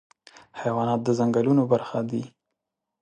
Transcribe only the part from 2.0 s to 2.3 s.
دي.